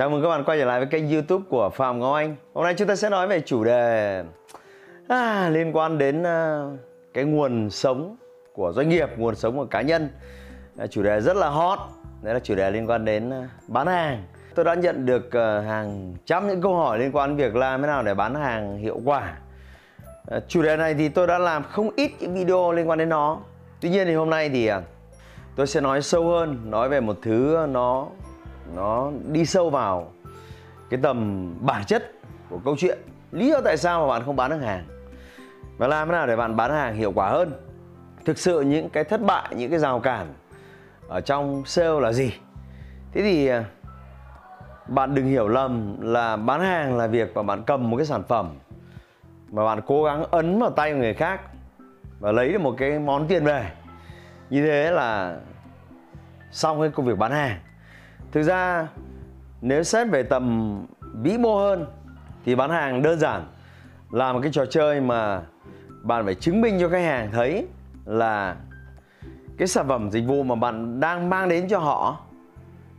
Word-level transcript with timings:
Chào 0.00 0.10
mừng 0.10 0.22
các 0.22 0.28
bạn 0.28 0.44
quay 0.44 0.58
trở 0.58 0.64
lại 0.64 0.80
với 0.80 0.88
kênh 0.88 1.10
youtube 1.10 1.44
của 1.48 1.70
Phạm 1.70 1.98
Ngọc 1.98 2.14
Anh. 2.14 2.36
Hôm 2.54 2.64
nay 2.64 2.74
chúng 2.74 2.88
ta 2.88 2.96
sẽ 2.96 3.10
nói 3.10 3.28
về 3.28 3.40
chủ 3.40 3.64
đề 3.64 4.24
à, 5.08 5.48
liên 5.48 5.76
quan 5.76 5.98
đến 5.98 6.22
à, 6.22 6.64
cái 7.14 7.24
nguồn 7.24 7.70
sống 7.70 8.16
của 8.52 8.72
doanh 8.72 8.88
nghiệp, 8.88 9.08
nguồn 9.16 9.34
sống 9.34 9.56
của 9.56 9.64
cá 9.64 9.82
nhân. 9.82 10.08
À, 10.78 10.86
Chủ 10.86 11.02
đề 11.02 11.20
rất 11.20 11.36
là 11.36 11.48
hot, 11.48 11.78
đấy 12.22 12.34
là 12.34 12.40
chủ 12.40 12.54
đề 12.54 12.70
liên 12.70 12.90
quan 12.90 13.04
đến 13.04 13.30
à, 13.30 13.48
bán 13.68 13.86
hàng. 13.86 14.22
Tôi 14.54 14.64
đã 14.64 14.74
nhận 14.74 15.06
được 15.06 15.32
à, 15.32 15.60
hàng 15.60 16.14
trăm 16.24 16.48
những 16.48 16.62
câu 16.62 16.76
hỏi 16.76 16.98
liên 16.98 17.12
quan 17.12 17.28
đến 17.30 17.36
việc 17.36 17.56
làm 17.56 17.82
thế 17.82 17.86
nào 17.86 18.02
để 18.02 18.14
bán 18.14 18.34
hàng 18.34 18.78
hiệu 18.78 19.00
quả. 19.04 19.38
À, 20.30 20.40
Chủ 20.48 20.62
đề 20.62 20.76
này 20.76 20.94
thì 20.94 21.08
tôi 21.08 21.26
đã 21.26 21.38
làm 21.38 21.62
không 21.62 21.90
ít 21.96 22.12
những 22.20 22.34
video 22.34 22.72
liên 22.72 22.88
quan 22.88 22.98
đến 22.98 23.08
nó. 23.08 23.38
Tuy 23.80 23.88
nhiên 23.88 24.06
thì 24.06 24.14
hôm 24.14 24.30
nay 24.30 24.48
thì 24.48 24.66
à, 24.66 24.80
tôi 25.56 25.66
sẽ 25.66 25.80
nói 25.80 26.02
sâu 26.02 26.28
hơn, 26.28 26.70
nói 26.70 26.88
về 26.88 27.00
một 27.00 27.16
thứ 27.22 27.66
nó 27.68 28.06
nó 28.74 29.10
đi 29.26 29.46
sâu 29.46 29.70
vào 29.70 30.12
cái 30.90 31.00
tầm 31.02 31.50
bản 31.60 31.84
chất 31.84 32.12
của 32.50 32.58
câu 32.64 32.76
chuyện. 32.78 32.98
Lý 33.32 33.48
do 33.48 33.60
tại 33.60 33.76
sao 33.76 34.00
mà 34.00 34.12
bạn 34.12 34.22
không 34.26 34.36
bán 34.36 34.50
được 34.50 34.60
hàng? 34.62 34.84
Và 35.78 35.86
làm 35.86 36.08
thế 36.08 36.12
nào 36.12 36.26
để 36.26 36.36
bạn 36.36 36.56
bán 36.56 36.70
hàng 36.70 36.94
hiệu 36.94 37.12
quả 37.12 37.28
hơn? 37.30 37.52
Thực 38.24 38.38
sự 38.38 38.60
những 38.60 38.90
cái 38.90 39.04
thất 39.04 39.20
bại, 39.22 39.54
những 39.56 39.70
cái 39.70 39.78
rào 39.78 40.00
cản 40.00 40.34
ở 41.08 41.20
trong 41.20 41.62
sale 41.66 42.00
là 42.00 42.12
gì? 42.12 42.32
Thế 43.12 43.22
thì 43.22 43.46
à, 43.46 43.64
bạn 44.88 45.14
đừng 45.14 45.26
hiểu 45.26 45.48
lầm 45.48 46.00
là 46.00 46.36
bán 46.36 46.60
hàng 46.60 46.96
là 46.96 47.06
việc 47.06 47.34
mà 47.34 47.42
bạn 47.42 47.62
cầm 47.66 47.90
một 47.90 47.96
cái 47.96 48.06
sản 48.06 48.22
phẩm 48.28 48.54
mà 49.50 49.64
bạn 49.64 49.80
cố 49.86 50.04
gắng 50.04 50.24
ấn 50.30 50.58
vào 50.58 50.70
tay 50.70 50.92
người 50.92 51.14
khác 51.14 51.40
và 52.20 52.32
lấy 52.32 52.52
được 52.52 52.60
một 52.60 52.74
cái 52.78 52.98
món 52.98 53.28
tiền 53.28 53.44
về. 53.44 53.70
Như 54.50 54.66
thế 54.66 54.90
là 54.90 55.36
xong 56.50 56.80
cái 56.80 56.90
công 56.90 57.06
việc 57.06 57.18
bán 57.18 57.32
hàng 57.32 57.58
thực 58.32 58.42
ra, 58.42 58.88
nếu 59.60 59.82
xét 59.82 60.08
về 60.08 60.22
tầm 60.22 60.76
vĩ 61.22 61.38
mô 61.38 61.58
hơn, 61.58 61.86
thì 62.44 62.54
bán 62.54 62.70
hàng 62.70 63.02
đơn 63.02 63.18
giản. 63.18 63.46
Là 64.10 64.32
một 64.32 64.40
cái 64.42 64.52
trò 64.52 64.66
chơi 64.66 65.00
mà 65.00 65.42
bạn 66.02 66.24
phải 66.24 66.34
chứng 66.34 66.60
minh 66.60 66.78
cho 66.80 66.88
khách 66.88 67.04
hàng 67.04 67.30
thấy 67.32 67.66
là 68.04 68.56
cái 69.58 69.68
sản 69.68 69.88
phẩm 69.88 70.10
dịch 70.10 70.24
vụ 70.26 70.42
mà 70.42 70.54
bạn 70.54 71.00
đang 71.00 71.30
mang 71.30 71.48
đến 71.48 71.68
cho 71.68 71.78
họ, 71.78 72.20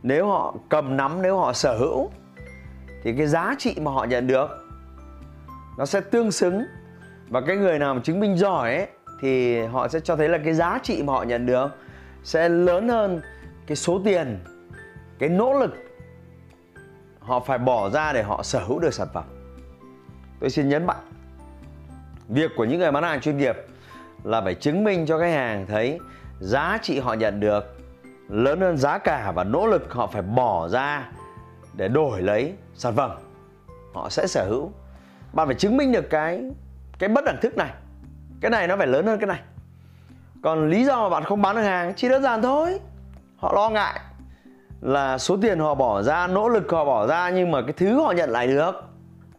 nếu 0.02 0.26
họ 0.26 0.54
cầm 0.68 0.96
nắm, 0.96 1.22
nếu 1.22 1.38
họ 1.38 1.52
sở 1.52 1.78
hữu, 1.78 2.10
thì 3.02 3.14
cái 3.16 3.26
giá 3.26 3.54
trị 3.58 3.76
mà 3.80 3.90
họ 3.90 4.04
nhận 4.04 4.26
được, 4.26 4.50
nó 5.78 5.86
sẽ 5.86 6.00
tương 6.00 6.32
xứng. 6.32 6.64
Và 7.28 7.40
cái 7.40 7.56
người 7.56 7.78
nào 7.78 7.94
mà 7.94 8.00
chứng 8.04 8.20
minh 8.20 8.36
giỏi 8.36 8.76
ấy, 8.76 8.86
thì 9.20 9.60
họ 9.60 9.88
sẽ 9.88 10.00
cho 10.00 10.16
thấy 10.16 10.28
là 10.28 10.38
cái 10.44 10.54
giá 10.54 10.78
trị 10.82 11.02
mà 11.02 11.12
họ 11.12 11.22
nhận 11.22 11.46
được 11.46 11.68
sẽ 12.24 12.48
lớn 12.48 12.88
hơn 12.88 13.20
cái 13.66 13.76
số 13.76 14.00
tiền 14.04 14.38
cái 15.18 15.28
nỗ 15.28 15.52
lực, 15.52 15.74
họ 17.20 17.40
phải 17.40 17.58
bỏ 17.58 17.90
ra 17.90 18.12
để 18.12 18.22
họ 18.22 18.42
sở 18.42 18.64
hữu 18.64 18.78
được 18.78 18.94
sản 18.94 19.08
phẩm. 19.14 19.24
Tôi 20.40 20.50
xin 20.50 20.68
nhấn 20.68 20.86
mạnh, 20.86 21.10
việc 22.28 22.50
của 22.56 22.64
những 22.64 22.78
người 22.78 22.92
bán 22.92 23.02
hàng 23.02 23.20
chuyên 23.20 23.38
nghiệp 23.38 23.56
là 24.24 24.40
phải 24.40 24.54
chứng 24.54 24.84
minh 24.84 25.06
cho 25.06 25.18
khách 25.18 25.32
hàng 25.32 25.66
thấy 25.66 25.98
giá 26.40 26.78
trị 26.82 26.98
họ 26.98 27.14
nhận 27.14 27.40
được 27.40 27.78
lớn 28.28 28.60
hơn 28.60 28.76
giá 28.76 28.98
cả 28.98 29.32
và 29.34 29.44
nỗ 29.44 29.66
lực 29.66 29.92
họ 29.92 30.06
phải 30.06 30.22
bỏ 30.22 30.68
ra 30.68 31.10
để 31.74 31.88
đổi 31.88 32.22
lấy 32.22 32.54
sản 32.74 32.96
phẩm 32.96 33.10
họ 33.94 34.08
sẽ 34.08 34.26
sở 34.26 34.44
hữu. 34.44 34.72
Bạn 35.32 35.46
phải 35.46 35.54
chứng 35.54 35.76
minh 35.76 35.92
được 35.92 36.10
cái 36.10 36.42
cái 36.98 37.08
bất 37.08 37.24
đẳng 37.24 37.40
thức 37.42 37.56
này. 37.56 37.70
Cái 38.40 38.50
này 38.50 38.68
nó 38.68 38.76
phải 38.76 38.86
lớn 38.86 39.06
hơn 39.06 39.18
cái 39.18 39.26
này. 39.26 39.40
Còn 40.42 40.70
lý 40.70 40.84
do 40.84 41.02
mà 41.02 41.08
bạn 41.08 41.24
không 41.24 41.42
bán 41.42 41.56
được 41.56 41.62
hàng 41.62 41.94
chỉ 41.96 42.08
đơn 42.08 42.22
giản 42.22 42.42
thôi. 42.42 42.80
Họ 43.36 43.52
lo 43.54 43.70
ngại 43.70 44.00
là 44.82 45.18
số 45.18 45.36
tiền 45.42 45.58
họ 45.58 45.74
bỏ 45.74 46.02
ra, 46.02 46.26
nỗ 46.26 46.48
lực 46.48 46.70
họ 46.70 46.84
bỏ 46.84 47.06
ra 47.06 47.30
nhưng 47.30 47.50
mà 47.50 47.62
cái 47.62 47.72
thứ 47.72 48.00
họ 48.00 48.12
nhận 48.12 48.30
lại 48.30 48.46
được, 48.46 48.72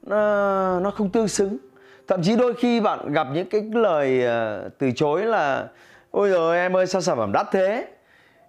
nó 0.01 0.79
nó 0.79 0.91
không 0.91 1.09
tương 1.09 1.27
xứng. 1.27 1.57
Thậm 2.07 2.23
chí 2.23 2.35
đôi 2.35 2.53
khi 2.53 2.79
bạn 2.79 3.13
gặp 3.13 3.27
những 3.33 3.49
cái 3.49 3.61
lời 3.73 4.25
ờ, 4.25 4.69
từ 4.79 4.91
chối 4.95 5.21
là, 5.25 5.67
ôi 6.11 6.29
rồi 6.29 6.57
em 6.57 6.75
ơi, 6.75 6.87
sao 6.87 7.01
sản 7.01 7.17
phẩm 7.17 7.31
đắt 7.31 7.47
thế? 7.51 7.87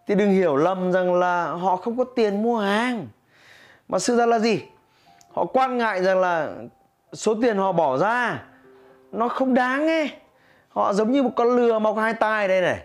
Thì 0.06 0.15
đừng 0.15 0.31
hiểu 0.31 0.56
lầm 0.56 0.93
rằng 0.93 1.15
là 1.15 1.47
họ 1.47 1.77
không 1.77 1.99
có 1.99 2.04
tiền 2.04 2.43
mua 2.43 2.59
hàng. 2.59 3.09
Mà 3.88 3.99
sự 3.99 4.16
ra 4.16 4.27
là 4.27 4.38
gì? 4.38 4.62
Họ 5.33 5.44
quan 5.44 5.78
ngại 5.78 6.03
rằng 6.03 6.21
là 6.21 6.53
số 7.12 7.34
tiền 7.43 7.56
họ 7.56 7.72
bỏ 7.72 7.97
ra 7.97 8.43
nó 9.12 9.28
không 9.28 9.54
đáng 9.54 9.87
ấy. 9.88 10.10
Họ 10.69 10.93
giống 10.93 11.12
như 11.12 11.22
một 11.22 11.31
con 11.37 11.56
lừa 11.56 11.78
mọc 11.78 11.97
hai 11.97 12.15
tai 12.15 12.49
đây 12.49 12.60
này 12.60 12.83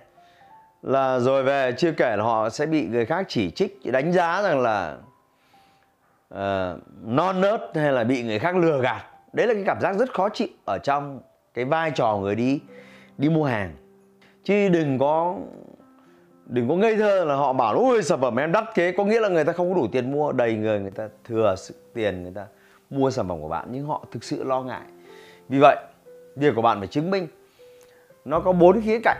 là 0.82 1.20
rồi 1.20 1.44
về 1.44 1.74
chưa 1.78 1.92
kể 1.92 2.16
là 2.16 2.24
họ 2.24 2.50
sẽ 2.50 2.66
bị 2.66 2.88
người 2.88 3.06
khác 3.06 3.26
chỉ 3.30 3.52
trích 3.52 3.80
đánh 3.84 4.14
giá 4.14 4.42
rằng 4.42 4.60
là 4.60 4.98
uh, 6.34 6.80
non 7.06 7.42
nớt 7.42 7.62
hay 7.76 7.92
là 7.92 8.04
bị 8.04 8.24
người 8.24 8.40
khác 8.40 8.56
lừa 8.56 8.82
gạt. 8.82 9.04
Đấy 9.34 9.48
là 9.48 9.54
cái 9.54 9.64
cảm 9.66 9.82
giác 9.82 9.96
rất 9.96 10.14
khó 10.14 10.30
chịu 10.30 10.48
ở 10.66 10.78
trong 10.78 11.20
cái 11.54 11.66
vai 11.66 11.92
trò 11.92 12.18
người 12.18 12.36
đi 12.36 12.60
đi 13.18 13.30
mua 13.30 13.46
hàng. 13.46 13.76
Chứ 14.44 14.70
đừng 14.70 15.00
có 15.00 15.36
đừng 16.46 16.70
có 16.70 16.76
ngây 16.76 16.96
thơ 16.96 17.26
là 17.26 17.36
họ 17.36 17.54
bảo 17.54 17.76
ôi 17.76 18.04
sản 18.04 18.22
phẩm 18.22 18.36
em 18.36 18.52
đắt 18.52 18.64
thế. 18.76 18.94
Có 18.98 19.06
nghĩa 19.06 19.20
là 19.20 19.30
người 19.30 19.44
ta 19.44 19.54
không 19.54 19.70
có 19.70 19.76
đủ 19.76 19.88
tiền 19.92 20.12
mua 20.12 20.32
đầy 20.32 20.54
người 20.54 20.80
người 20.80 20.92
ta 20.92 21.08
thừa 21.26 21.56
sự 21.58 21.76
tiền 21.94 22.24
người 22.24 22.32
ta 22.36 22.46
mua 22.90 23.12
sản 23.12 23.28
phẩm 23.28 23.42
của 23.42 23.48
bạn 23.48 23.68
nhưng 23.72 23.86
họ 23.86 24.06
thực 24.12 24.24
sự 24.24 24.44
lo 24.44 24.62
ngại. 24.62 24.86
Vì 25.50 25.60
vậy 25.60 25.78
việc 26.36 26.56
của 26.56 26.62
bạn 26.62 26.80
phải 26.80 26.88
chứng 26.88 27.12
minh. 27.12 27.28
Nó 28.26 28.40
có 28.40 28.52
bốn 28.52 28.82
khía 28.82 29.00
cạnh 29.04 29.18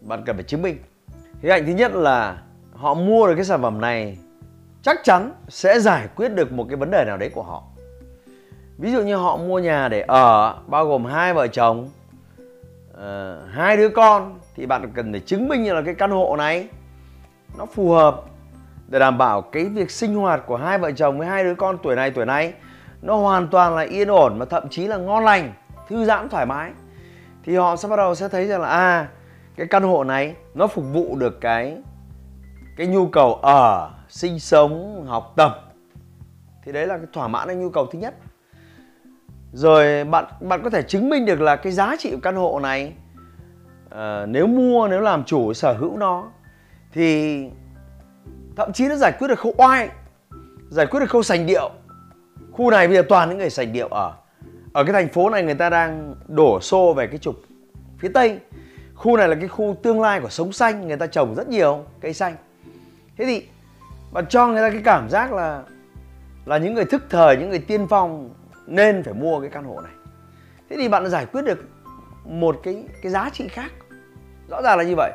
bạn 0.00 0.22
cần 0.26 0.36
phải 0.36 0.44
chứng 0.44 0.62
minh. 0.62 0.78
Khía 1.42 1.48
cạnh 1.48 1.66
thứ 1.66 1.72
nhất 1.72 1.92
là 1.94 2.42
họ 2.72 2.94
mua 2.94 3.26
được 3.26 3.34
cái 3.34 3.44
sản 3.44 3.62
phẩm 3.62 3.80
này 3.80 4.18
chắc 4.82 5.00
chắn 5.04 5.32
sẽ 5.48 5.80
giải 5.80 6.08
quyết 6.16 6.28
được 6.28 6.52
một 6.52 6.66
cái 6.68 6.76
vấn 6.76 6.90
đề 6.90 7.04
nào 7.06 7.16
đấy 7.16 7.30
của 7.34 7.42
họ. 7.42 7.62
Ví 8.78 8.92
dụ 8.92 9.02
như 9.02 9.16
họ 9.16 9.36
mua 9.36 9.58
nhà 9.58 9.88
để 9.88 10.00
ở 10.00 10.58
bao 10.66 10.86
gồm 10.86 11.04
hai 11.04 11.34
vợ 11.34 11.46
chồng 11.46 11.90
uh, 12.92 13.00
hai 13.50 13.76
đứa 13.76 13.88
con 13.88 14.38
thì 14.56 14.66
bạn 14.66 14.92
cần 14.94 15.12
phải 15.12 15.20
chứng 15.20 15.48
minh 15.48 15.74
là 15.74 15.82
cái 15.82 15.94
căn 15.94 16.10
hộ 16.10 16.36
này 16.36 16.68
nó 17.58 17.66
phù 17.66 17.90
hợp 17.90 18.20
để 18.88 18.98
đảm 18.98 19.18
bảo 19.18 19.42
cái 19.42 19.64
việc 19.64 19.90
sinh 19.90 20.14
hoạt 20.14 20.42
của 20.46 20.56
hai 20.56 20.78
vợ 20.78 20.92
chồng 20.92 21.18
với 21.18 21.26
hai 21.26 21.44
đứa 21.44 21.54
con 21.54 21.78
tuổi 21.82 21.96
này 21.96 22.10
tuổi 22.10 22.26
này 22.26 22.52
nó 23.02 23.16
hoàn 23.16 23.48
toàn 23.48 23.74
là 23.74 23.82
yên 23.82 24.08
ổn 24.08 24.38
mà 24.38 24.44
thậm 24.44 24.68
chí 24.68 24.86
là 24.86 24.96
ngon 24.96 25.24
lành 25.24 25.52
thư 25.88 26.04
giãn 26.04 26.28
thoải 26.28 26.46
mái. 26.46 26.70
Thì 27.44 27.56
họ 27.56 27.76
sẽ 27.76 27.88
bắt 27.88 27.96
đầu 27.96 28.14
sẽ 28.14 28.28
thấy 28.28 28.46
rằng 28.46 28.60
là 28.60 28.68
à 28.68 29.08
cái 29.56 29.66
căn 29.66 29.82
hộ 29.82 30.04
này 30.04 30.34
nó 30.54 30.66
phục 30.66 30.84
vụ 30.92 31.16
được 31.16 31.40
cái 31.40 31.76
cái 32.76 32.86
nhu 32.86 33.06
cầu 33.06 33.34
ở 33.34 33.90
sinh 34.08 34.38
sống 34.38 35.04
học 35.06 35.32
tập. 35.36 35.72
Thì 36.64 36.72
đấy 36.72 36.86
là 36.86 36.96
cái 36.96 37.06
thỏa 37.12 37.28
mãn 37.28 37.48
cái 37.48 37.56
nhu 37.56 37.70
cầu 37.70 37.86
thứ 37.86 37.98
nhất. 37.98 38.14
Rồi 39.52 40.04
bạn 40.04 40.24
bạn 40.40 40.60
có 40.64 40.70
thể 40.70 40.82
chứng 40.82 41.08
minh 41.08 41.26
được 41.26 41.40
là 41.40 41.56
cái 41.56 41.72
giá 41.72 41.96
trị 41.98 42.10
của 42.10 42.20
căn 42.22 42.36
hộ 42.36 42.60
này 42.60 42.92
uh, 43.86 44.28
nếu 44.28 44.46
mua 44.46 44.88
nếu 44.88 45.00
làm 45.00 45.24
chủ 45.24 45.52
sở 45.52 45.72
hữu 45.72 45.96
nó 45.96 46.30
thì 46.92 47.44
thậm 48.56 48.72
chí 48.72 48.88
nó 48.88 48.94
giải 48.94 49.12
quyết 49.18 49.28
được 49.28 49.38
khâu 49.38 49.54
oai 49.56 49.88
giải 50.70 50.86
quyết 50.86 51.00
được 51.00 51.10
khâu 51.10 51.22
sành 51.22 51.46
điệu. 51.46 51.70
Khu 52.52 52.70
này 52.70 52.88
bây 52.88 52.96
giờ 52.96 53.02
toàn 53.08 53.28
những 53.28 53.38
người 53.38 53.50
sành 53.50 53.72
điệu 53.72 53.88
ở. 53.88 54.12
Ở 54.72 54.84
cái 54.84 54.92
thành 54.92 55.08
phố 55.08 55.30
này 55.30 55.42
người 55.42 55.54
ta 55.54 55.70
đang 55.70 56.14
đổ 56.28 56.60
xô 56.60 56.94
về 56.96 57.06
cái 57.06 57.18
trục 57.18 57.34
phía 57.98 58.08
tây 58.08 58.38
khu 59.00 59.16
này 59.16 59.28
là 59.28 59.34
cái 59.34 59.48
khu 59.48 59.76
tương 59.82 60.00
lai 60.00 60.20
của 60.20 60.28
sống 60.28 60.52
xanh, 60.52 60.88
người 60.88 60.96
ta 60.96 61.06
trồng 61.06 61.34
rất 61.34 61.48
nhiều 61.48 61.84
cây 62.00 62.14
xanh. 62.14 62.36
Thế 63.16 63.24
thì 63.24 63.46
bạn 64.12 64.26
cho 64.26 64.46
người 64.46 64.62
ta 64.62 64.70
cái 64.70 64.82
cảm 64.84 65.08
giác 65.10 65.32
là 65.32 65.62
là 66.44 66.58
những 66.58 66.74
người 66.74 66.84
thức 66.84 67.02
thời, 67.10 67.36
những 67.36 67.50
người 67.50 67.58
tiên 67.58 67.86
phong 67.90 68.30
nên 68.66 69.02
phải 69.02 69.14
mua 69.14 69.40
cái 69.40 69.50
căn 69.50 69.64
hộ 69.64 69.80
này. 69.80 69.92
Thế 70.70 70.76
thì 70.76 70.88
bạn 70.88 71.10
giải 71.10 71.26
quyết 71.26 71.42
được 71.42 71.64
một 72.24 72.60
cái 72.62 72.84
cái 73.02 73.12
giá 73.12 73.30
trị 73.32 73.48
khác. 73.48 73.72
Rõ 74.50 74.62
ràng 74.62 74.78
là 74.78 74.84
như 74.84 74.94
vậy. 74.96 75.12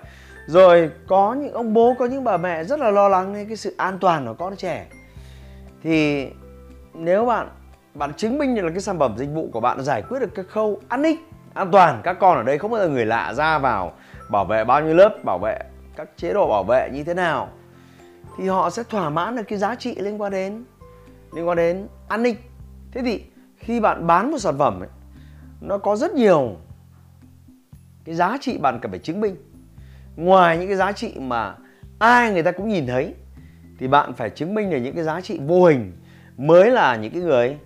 Rồi 0.48 0.92
có 1.08 1.34
những, 1.34 1.54
ông 1.54 1.74
bố, 1.74 1.96
có 2.00 2.06
những 2.06 2.24
bà 2.24 2.38
mẹ 2.38 2.64
rất 2.64 2.80
là 2.80 2.92
lo 2.92 3.10
lắng 3.10 3.34
đến 3.34 3.48
cái 3.48 3.58
sự 3.58 3.76
an 3.78 3.98
toàn 4.00 4.28
của 4.28 4.34
con 4.34 4.56
trẻ. 4.56 4.86
Thì 5.84 6.28
nếu 6.94 7.26
bạn 7.26 7.50
bạn 7.94 8.14
chứng 8.14 8.38
minh 8.38 8.56
được 8.56 8.62
là 8.62 8.72
cái 8.72 8.82
sản 8.82 9.00
phẩm 9.00 9.16
dịch 9.18 9.30
vụ 9.34 9.50
của 9.54 9.60
bạn 9.60 9.84
giải 9.84 10.02
quyết 10.02 10.20
được 10.20 10.36
cái 10.36 10.46
khâu 10.46 10.82
an 10.88 11.02
ninh 11.02 11.18
an 11.56 11.72
toàn. 11.72 12.02
Các 12.04 12.18
con 12.20 12.38
ở 12.38 12.44
đây 12.44 12.58
không 12.58 12.72
bao 12.72 12.82
giờ 12.82 12.90
người 12.90 13.06
lạ 13.06 13.34
ra 13.34 13.60
vào 13.60 13.94
bảo 14.30 14.46
vệ 14.46 14.64
bao 14.64 14.82
nhiêu 14.82 14.94
lớp 14.94 15.24
bảo 15.24 15.40
vệ 15.40 15.60
các 15.96 16.10
chế 16.18 16.34
độ 16.34 16.50
bảo 16.50 16.64
vệ 16.64 16.90
như 16.94 17.04
thế 17.04 17.14
nào 17.14 17.50
thì 18.38 18.48
họ 18.48 18.70
sẽ 18.70 18.84
thỏa 18.84 19.10
mãn 19.10 19.36
được 19.36 19.44
cái 19.48 19.60
giá 19.60 19.76
trị 19.76 19.96
liên 19.96 20.22
quan 20.22 20.32
đến 20.32 20.64
liên 21.34 21.48
quan 21.48 21.58
đến 21.58 21.88
an 22.08 22.24
ninh. 22.24 22.36
Thế 22.92 23.02
thì 23.02 23.24
khi 23.58 23.80
bạn 23.80 24.08
bán 24.08 24.32
một 24.32 24.38
sản 24.38 24.58
phẩm 24.58 24.80
ấy, 24.80 24.90
nó 25.62 25.78
có 25.78 25.96
rất 25.96 26.14
nhiều 26.14 26.56
cái 28.06 28.16
giá 28.16 28.38
trị 28.42 28.58
bạn 28.58 28.80
cần 28.82 28.92
phải 28.92 29.00
chứng 29.00 29.22
minh. 29.22 29.36
Ngoài 30.16 30.58
những 30.58 30.68
cái 30.68 30.78
giá 30.78 30.92
trị 30.92 31.14
mà 31.20 31.56
ai 32.00 32.32
người 32.32 32.44
ta 32.44 32.52
cũng 32.52 32.70
nhìn 32.70 32.88
thấy 32.88 33.14
thì 33.80 33.88
bạn 33.88 34.14
phải 34.14 34.30
chứng 34.30 34.54
minh 34.54 34.70
được 34.70 34.78
những 34.78 34.96
cái 34.96 35.04
giá 35.04 35.22
trị 35.22 35.40
vô 35.48 35.66
hình 35.66 35.92
mới 36.38 36.72
là 36.72 36.96
những 36.96 37.12
cái 37.14 37.22
người 37.22 37.58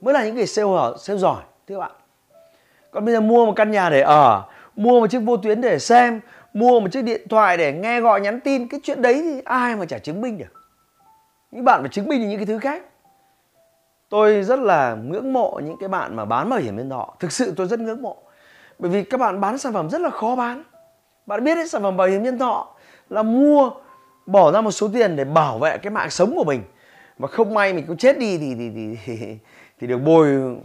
mới 0.00 0.14
là 0.14 0.24
những 0.24 0.34
người 0.34 0.46
sale 0.46 0.68
sale 0.98 1.18
giỏi 1.18 1.42
thưa 1.68 1.78
bạn 1.78 1.92
còn 2.92 3.04
bây 3.04 3.14
giờ 3.14 3.20
mua 3.20 3.46
một 3.46 3.52
căn 3.56 3.70
nhà 3.70 3.90
để 3.90 4.00
ở 4.00 4.42
mua 4.76 5.00
một 5.00 5.06
chiếc 5.06 5.18
vô 5.18 5.36
tuyến 5.36 5.60
để 5.60 5.78
xem 5.78 6.20
mua 6.52 6.80
một 6.80 6.88
chiếc 6.92 7.02
điện 7.02 7.28
thoại 7.28 7.56
để 7.56 7.72
nghe 7.72 8.00
gọi 8.00 8.20
nhắn 8.20 8.40
tin 8.40 8.68
cái 8.68 8.80
chuyện 8.82 9.02
đấy 9.02 9.22
thì 9.22 9.40
ai 9.44 9.76
mà 9.76 9.84
chả 9.84 9.98
chứng 9.98 10.20
minh 10.20 10.38
được. 10.38 10.52
Những 11.50 11.64
bạn 11.64 11.80
phải 11.80 11.88
chứng 11.88 12.08
minh 12.08 12.20
được 12.20 12.26
những 12.26 12.38
cái 12.38 12.46
thứ 12.46 12.58
khác. 12.58 12.82
Tôi 14.08 14.42
rất 14.42 14.58
là 14.58 14.94
ngưỡng 14.94 15.32
mộ 15.32 15.60
những 15.64 15.76
cái 15.80 15.88
bạn 15.88 16.16
mà 16.16 16.24
bán 16.24 16.50
bảo 16.50 16.58
hiểm 16.58 16.76
nhân 16.76 16.90
thọ. 16.90 17.14
Thực 17.20 17.32
sự 17.32 17.54
tôi 17.56 17.66
rất 17.66 17.80
ngưỡng 17.80 18.02
mộ. 18.02 18.16
Bởi 18.78 18.90
vì 18.90 19.04
các 19.04 19.20
bạn 19.20 19.40
bán 19.40 19.58
sản 19.58 19.72
phẩm 19.72 19.90
rất 19.90 20.00
là 20.00 20.10
khó 20.10 20.36
bán. 20.36 20.62
Bạn 21.26 21.44
biết 21.44 21.54
đấy 21.54 21.68
sản 21.68 21.82
phẩm 21.82 21.96
bảo 21.96 22.08
hiểm 22.08 22.22
nhân 22.22 22.38
thọ 22.38 22.68
là 23.08 23.22
mua 23.22 23.70
bỏ 24.26 24.52
ra 24.52 24.60
một 24.60 24.70
số 24.70 24.88
tiền 24.94 25.16
để 25.16 25.24
bảo 25.24 25.58
vệ 25.58 25.78
cái 25.78 25.90
mạng 25.90 26.10
sống 26.10 26.34
của 26.36 26.44
mình. 26.44 26.62
Mà 27.18 27.28
không 27.28 27.54
may 27.54 27.72
mình 27.72 27.84
có 27.88 27.94
chết 27.98 28.18
đi 28.18 28.38
thì 28.38 28.54
thì 28.58 28.70
thì 28.74 28.96
thì, 29.06 29.38
thì 29.80 29.86
được 29.86 29.98
bồi 29.98 30.56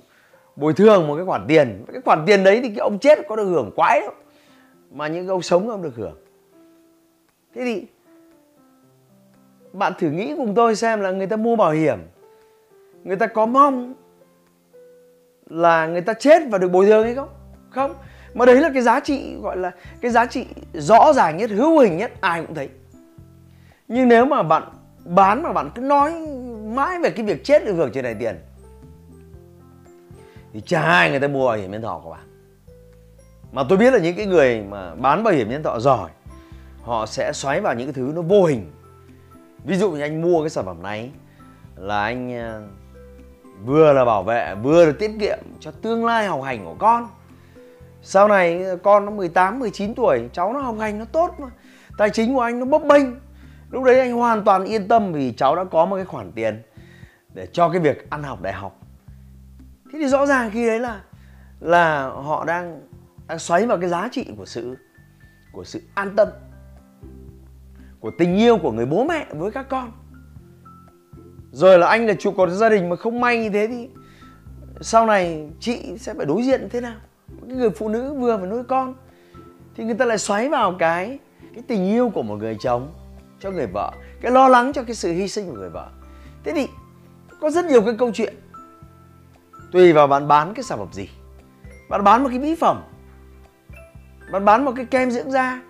bồi 0.58 0.74
thường 0.74 1.08
một 1.08 1.16
cái 1.16 1.26
khoản 1.26 1.46
tiền. 1.48 1.86
Cái 1.94 2.02
khoản 2.06 2.24
tiền 2.28 2.44
đấy 2.44 2.60
thì 2.64 2.70
cái 2.70 2.78
ông 2.78 3.00
chết 3.00 3.20
có 3.28 3.36
được 3.36 3.46
hưởng 3.46 3.72
quái 3.76 4.02
đâu 4.02 4.12
mà 4.92 5.08
những 5.08 5.28
ông 5.28 5.42
sống 5.42 5.68
không 5.68 5.82
được 5.82 5.96
hưởng. 5.96 6.16
Thế 7.56 7.62
thì 7.66 7.86
bạn 9.74 9.94
thử 10.00 10.10
nghĩ 10.10 10.34
cùng 10.38 10.56
tôi 10.56 10.76
xem 10.76 11.02
là 11.02 11.12
người 11.12 11.28
ta 11.28 11.36
mua 11.36 11.56
bảo 11.56 11.72
hiểm, 11.72 12.00
người 13.04 13.16
ta 13.16 13.28
có 13.28 13.46
mong 13.46 13.94
là 15.50 15.88
người 15.88 16.02
ta 16.02 16.14
chết 16.14 16.42
và 16.50 16.58
được 16.58 16.72
bồi 16.72 16.86
thường 16.86 17.04
hay 17.04 17.16
không? 17.16 17.30
Không. 17.70 17.94
Mà 18.34 18.46
đấy 18.46 18.56
là 18.56 18.70
cái 18.74 18.82
giá 18.82 19.00
trị, 19.00 19.36
gọi 19.42 19.58
là 19.58 19.72
cái 20.02 20.12
giá 20.12 20.26
trị 20.26 20.46
rõ 20.74 21.14
ràng 21.14 21.38
nhất, 21.38 21.50
hữu 21.50 21.80
hình 21.80 21.98
nhất, 21.98 22.12
ai 22.22 22.42
cũng 22.42 22.56
thấy. 22.56 22.70
Nhưng 23.88 24.08
nếu 24.08 24.26
mà 24.26 24.44
bạn 24.44 24.64
bán 25.06 25.44
mà 25.44 25.54
bạn 25.54 25.70
cứ 25.76 25.82
nói 25.82 26.12
mãi 26.66 27.00
về 27.04 27.10
cái 27.10 27.26
việc 27.26 27.44
chết 27.44 27.66
được 27.66 27.74
hưởng 27.74 27.92
trên 27.94 28.04
này 28.04 28.16
tiền 28.20 28.36
thì 30.58 30.64
chả 30.66 30.82
ai 30.82 31.10
người 31.10 31.20
ta 31.20 31.28
mua 31.28 31.48
bảo 31.48 31.58
hiểm 31.58 31.72
nhân 31.72 31.82
thọ 31.82 32.02
của 32.04 32.10
bạn. 32.10 32.28
Mà 33.52 33.64
tôi 33.70 33.78
biết 33.78 33.94
là 33.94 34.00
những 34.00 34.16
cái 34.16 34.26
người 34.26 34.62
mà 34.62 34.96
bán 34.96 35.24
bảo 35.24 35.34
hiểm 35.34 35.50
nhân 35.50 35.64
thọ 35.64 35.80
giỏi 35.80 36.10
họ 36.82 37.06
sẽ 37.06 37.34
xoáy 37.34 37.62
vào 37.62 37.76
những 37.76 37.88
cái 37.88 37.94
thứ 37.94 38.12
nó 38.16 38.22
vô 38.22 38.46
hình. 38.46 38.72
Ví 39.64 39.78
dụ 39.78 39.92
như 39.92 40.02
anh 40.02 40.22
mua 40.22 40.42
cái 40.42 40.50
sản 40.50 40.66
phẩm 40.66 40.84
này 40.84 41.12
là 41.76 42.04
anh 42.04 42.40
ờ, 42.40 42.62
vừa 43.66 43.94
là 43.94 44.06
bảo 44.06 44.24
vệ 44.24 44.56
vừa 44.56 44.86
là 44.86 44.92
tiết 45.00 45.12
kiệm 45.20 45.40
cho 45.60 45.72
tương 45.72 46.06
lai 46.06 46.28
học 46.28 46.42
hành 46.44 46.66
của 46.66 46.76
con. 46.80 47.08
Sau 48.02 48.28
này 48.28 48.64
ờ, 48.64 48.76
con 48.76 49.06
nó 49.06 49.12
18, 49.12 49.60
19 49.60 49.96
tuổi 49.96 50.30
cháu 50.34 50.54
nó 50.54 50.60
học 50.60 50.76
hành 50.80 51.00
nó 51.00 51.06
tốt 51.06 51.36
mà 51.40 51.48
tài 51.98 52.10
chính 52.10 52.34
của 52.34 52.42
anh 52.42 52.60
nó 52.60 52.66
bấp 52.66 52.82
bênh. 52.84 53.06
Lúc 53.72 53.84
đấy 53.84 54.00
anh 54.00 54.14
hoàn 54.14 54.44
toàn 54.44 54.66
yên 54.66 54.88
tâm 54.88 55.14
vì 55.14 55.32
cháu 55.32 55.56
đã 55.56 55.64
có 55.64 55.86
một 55.86 55.96
cái 55.96 56.06
khoản 56.06 56.32
tiền 56.32 56.62
để 57.34 57.48
cho 57.54 57.70
cái 57.70 57.80
việc 57.80 58.10
ăn 58.10 58.24
học 58.24 58.42
đại 58.42 58.54
học 58.54 58.77
thế 59.92 60.00
thì 60.00 60.08
rõ 60.08 60.26
ràng 60.26 60.50
khi 60.54 60.68
đấy 60.68 60.80
là 60.80 61.02
là 61.60 62.10
họ 62.10 62.46
đang 62.46 62.82
đang 63.28 63.40
xoáy 63.40 63.66
vào 63.66 63.78
cái 63.78 63.90
giá 63.90 64.10
trị 64.12 64.26
của 64.38 64.46
sự 64.46 64.76
của 65.54 65.64
sự 65.64 65.82
an 65.94 66.16
tâm, 66.16 66.28
của 68.00 68.12
tình 68.18 68.36
yêu 68.36 68.58
của 68.58 68.72
người 68.72 68.86
bố 68.86 69.04
mẹ 69.04 69.28
với 69.30 69.52
các 69.52 69.70
con. 69.70 69.92
Rồi 71.52 71.80
là 71.80 71.88
anh 71.88 72.08
là 72.08 72.14
trụ 72.14 72.32
cột 72.32 72.50
gia 72.50 72.70
đình 72.70 72.90
mà 72.90 72.96
không 72.96 73.20
may 73.20 73.38
như 73.38 73.50
thế 73.50 73.68
thì 73.68 73.90
sau 74.82 75.06
này 75.06 75.50
chị 75.60 75.98
sẽ 75.98 76.14
phải 76.14 76.26
đối 76.26 76.44
diện 76.44 76.68
thế 76.72 76.82
nào? 76.82 76.96
Cái 77.48 77.58
người 77.58 77.70
phụ 77.70 77.90
nữ 77.90 78.14
vừa 78.14 78.38
phải 78.38 78.48
nuôi 78.48 78.64
con 78.64 78.96
thì 79.76 79.84
người 79.84 79.96
ta 79.96 80.06
lại 80.06 80.18
xoáy 80.18 80.50
vào 80.50 80.76
cái 80.80 81.20
cái 81.54 81.64
tình 81.68 81.86
yêu 81.86 82.10
của 82.10 82.24
một 82.24 82.36
người 82.36 82.58
chồng 82.60 82.94
cho 83.40 83.52
người 83.52 83.68
vợ, 83.68 83.92
cái 84.22 84.32
lo 84.32 84.48
lắng 84.48 84.74
cho 84.74 84.84
cái 84.84 84.96
sự 84.96 85.12
hy 85.12 85.28
sinh 85.28 85.50
của 85.50 85.56
người 85.56 85.70
vợ. 85.70 85.90
Thế 86.44 86.52
thì 86.56 86.68
có 87.42 87.50
rất 87.50 87.66
nhiều 87.66 87.82
cái 87.82 87.96
câu 88.00 88.12
chuyện 88.14 88.36
tùy 89.72 89.94
vào 89.94 90.08
bạn 90.08 90.28
bán 90.28 90.54
cái 90.54 90.64
sản 90.64 90.78
phẩm 90.78 90.88
gì. 90.92 91.10
Bạn 91.90 92.04
bán 92.04 92.24
một 92.24 92.30
cái 92.30 92.40
mỹ 92.40 92.56
phẩm. 92.56 92.84
Bạn 94.32 94.46
bán 94.46 94.66
một 94.66 94.72
cái 94.76 94.86
kem 94.86 95.12
dưỡng 95.12 95.32
da. 95.32 95.62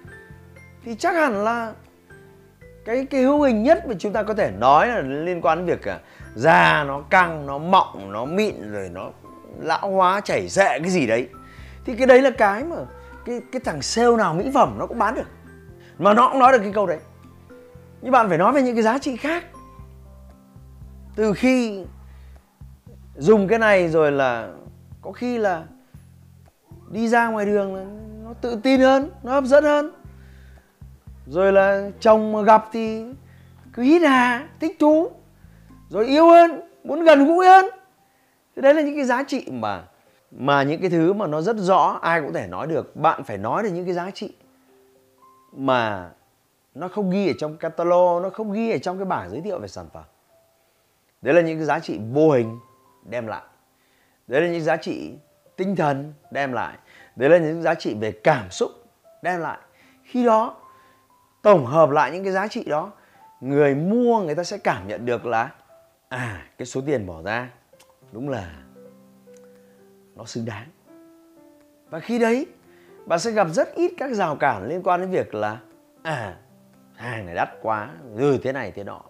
Thì 0.83 0.95
chắc 0.95 1.15
hẳn 1.15 1.43
là 1.43 1.73
cái 2.85 3.05
cái 3.05 3.21
hữu 3.21 3.41
hình 3.41 3.63
nhất 3.63 3.87
mà 3.87 3.93
chúng 3.99 4.13
ta 4.13 4.23
có 4.23 4.33
thể 4.33 4.51
nói 4.51 4.87
là 4.87 4.99
liên 4.99 5.41
quan 5.41 5.57
đến 5.57 5.65
việc 5.65 5.87
à, 5.87 5.99
da 6.35 6.83
nó 6.83 7.01
căng, 7.09 7.45
nó 7.45 7.57
mọng, 7.57 8.11
nó 8.11 8.25
mịn, 8.25 8.71
rồi 8.71 8.89
nó 8.93 9.09
lão 9.59 9.91
hóa, 9.91 10.21
chảy 10.21 10.49
xệ 10.49 10.79
cái 10.79 10.89
gì 10.89 11.07
đấy. 11.07 11.29
Thì 11.85 11.95
cái 11.95 12.07
đấy 12.07 12.21
là 12.21 12.29
cái 12.29 12.63
mà 12.63 12.75
cái 13.25 13.41
cái 13.51 13.61
thằng 13.65 13.81
sale 13.81 14.15
nào 14.17 14.33
mỹ 14.33 14.51
phẩm 14.53 14.75
nó 14.79 14.85
cũng 14.87 14.99
bán 14.99 15.15
được. 15.15 15.27
Mà 15.99 16.13
nó 16.13 16.29
cũng 16.29 16.39
nói 16.39 16.51
được 16.51 16.59
cái 16.59 16.71
câu 16.73 16.85
đấy. 16.85 16.99
Nhưng 18.01 18.11
bạn 18.11 18.29
phải 18.29 18.37
nói 18.37 18.53
về 18.53 18.61
những 18.61 18.75
cái 18.75 18.83
giá 18.83 18.97
trị 18.97 19.17
khác. 19.17 19.43
Từ 21.15 21.33
khi 21.33 21.85
dùng 23.17 23.47
cái 23.47 23.59
này 23.59 23.89
rồi 23.89 24.11
là 24.11 24.49
có 25.01 25.11
khi 25.11 25.37
là 25.37 25.63
đi 26.91 27.07
ra 27.07 27.27
ngoài 27.27 27.45
đường 27.45 27.75
là 27.75 27.85
nó 28.23 28.33
tự 28.41 28.59
tin 28.63 28.79
hơn, 28.79 29.09
nó 29.23 29.31
hấp 29.31 29.43
dẫn 29.43 29.63
hơn. 29.63 29.91
Rồi 31.27 31.53
là 31.53 31.89
chồng 31.99 32.31
mà 32.31 32.41
gặp 32.41 32.65
thì 32.71 33.05
cứ 33.73 33.83
hít 33.83 34.01
hà, 34.01 34.49
thích 34.59 34.77
thú, 34.79 35.11
rồi 35.89 36.05
yêu 36.05 36.29
hơn, 36.29 36.61
muốn 36.83 37.03
gần 37.03 37.25
gũi 37.25 37.45
hơn. 37.45 37.65
Thế 38.55 38.61
đấy 38.61 38.73
là 38.73 38.81
những 38.81 38.95
cái 38.95 39.05
giá 39.05 39.23
trị 39.23 39.45
mà 39.51 39.83
mà 40.31 40.63
những 40.63 40.81
cái 40.81 40.89
thứ 40.89 41.13
mà 41.13 41.27
nó 41.27 41.41
rất 41.41 41.57
rõ, 41.57 41.99
ai 42.01 42.21
cũng 42.21 42.33
thể 42.33 42.47
nói 42.47 42.67
được. 42.67 42.95
Bạn 42.95 43.23
phải 43.23 43.37
nói 43.37 43.63
được 43.63 43.69
những 43.73 43.85
cái 43.85 43.93
giá 43.93 44.11
trị 44.11 44.33
mà 45.53 46.09
nó 46.75 46.87
không 46.87 47.11
ghi 47.11 47.27
ở 47.27 47.33
trong 47.39 47.57
catalog, 47.57 48.23
nó 48.23 48.29
không 48.29 48.51
ghi 48.51 48.71
ở 48.71 48.77
trong 48.77 48.97
cái 48.97 49.05
bảng 49.05 49.29
giới 49.29 49.41
thiệu 49.41 49.59
về 49.59 49.67
sản 49.67 49.85
phẩm. 49.93 50.03
Đấy 51.21 51.33
là 51.33 51.41
những 51.41 51.57
cái 51.57 51.65
giá 51.65 51.79
trị 51.79 51.99
vô 52.13 52.31
hình 52.31 52.59
đem 53.09 53.27
lại. 53.27 53.43
Đấy 54.27 54.41
là 54.41 54.47
những 54.47 54.63
giá 54.63 54.77
trị 54.77 55.13
tinh 55.55 55.75
thần 55.75 56.13
đem 56.31 56.53
lại. 56.53 56.77
Đấy 57.15 57.29
là 57.29 57.37
những 57.37 57.61
giá 57.61 57.73
trị 57.73 57.95
về 57.99 58.11
cảm 58.11 58.51
xúc 58.51 58.71
đem 59.21 59.39
lại. 59.39 59.59
Khi 60.03 60.25
đó, 60.25 60.55
tổng 61.41 61.65
hợp 61.65 61.89
lại 61.89 62.11
những 62.11 62.23
cái 62.23 62.33
giá 62.33 62.47
trị 62.47 62.63
đó, 62.63 62.91
người 63.41 63.75
mua 63.75 64.21
người 64.21 64.35
ta 64.35 64.43
sẽ 64.43 64.57
cảm 64.57 64.87
nhận 64.87 65.05
được 65.05 65.25
là 65.25 65.49
à 66.09 66.47
cái 66.57 66.65
số 66.65 66.81
tiền 66.85 67.05
bỏ 67.05 67.21
ra, 67.21 67.49
đúng 68.11 68.29
là 68.29 68.51
nó 70.15 70.25
xứng 70.25 70.45
đáng. 70.45 70.67
Và 71.89 71.99
khi 71.99 72.19
đấy, 72.19 72.45
bạn 73.05 73.19
sẽ 73.19 73.31
gặp 73.31 73.47
rất 73.49 73.75
ít 73.75 73.91
các 73.97 74.11
rào 74.11 74.35
cản 74.35 74.67
liên 74.67 74.83
quan 74.83 75.01
đến 75.01 75.09
việc 75.09 75.35
là 75.35 75.59
à 76.03 76.37
hàng 76.95 77.25
này 77.25 77.35
đắt 77.35 77.49
quá, 77.61 77.89
rồi 78.15 78.39
thế 78.43 78.51
này 78.51 78.71
thế 78.71 78.83
nọ. 78.83 79.01